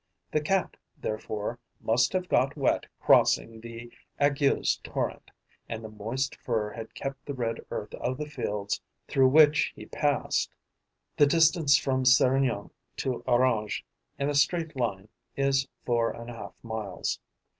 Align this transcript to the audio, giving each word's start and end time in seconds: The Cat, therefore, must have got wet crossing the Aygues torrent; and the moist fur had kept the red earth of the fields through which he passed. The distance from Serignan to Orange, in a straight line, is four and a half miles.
The 0.31 0.41
Cat, 0.41 0.77
therefore, 0.97 1.59
must 1.79 2.11
have 2.13 2.27
got 2.27 2.57
wet 2.57 2.87
crossing 2.99 3.59
the 3.61 3.91
Aygues 4.19 4.79
torrent; 4.83 5.29
and 5.69 5.83
the 5.83 5.89
moist 5.89 6.35
fur 6.37 6.71
had 6.71 6.95
kept 6.95 7.23
the 7.27 7.35
red 7.35 7.57
earth 7.69 7.93
of 7.93 8.17
the 8.17 8.25
fields 8.25 8.81
through 9.07 9.27
which 9.27 9.71
he 9.75 9.85
passed. 9.85 10.55
The 11.17 11.27
distance 11.27 11.77
from 11.77 12.05
Serignan 12.05 12.71
to 12.97 13.17
Orange, 13.27 13.85
in 14.17 14.27
a 14.27 14.33
straight 14.33 14.75
line, 14.75 15.07
is 15.35 15.67
four 15.85 16.09
and 16.09 16.31
a 16.31 16.33
half 16.33 16.55
miles. 16.63 17.19